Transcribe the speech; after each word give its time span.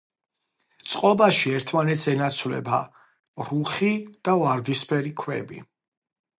წყობაში 0.93 1.53
ერთმანეთს 1.57 2.07
ენაცვლება 2.15 2.81
რუხი 3.51 3.93
და 4.29 4.37
ვარდისფერი 4.47 5.17
ქვები. 5.25 5.65